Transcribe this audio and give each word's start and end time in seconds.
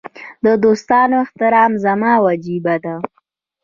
د 0.45 0.47
دوستانو 0.63 1.15
احترام 1.25 1.71
زما 1.85 2.13
وجیبه 2.25 2.75
ده. 2.83 2.95